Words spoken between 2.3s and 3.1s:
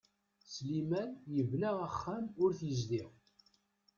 ur t-yezdiɣ.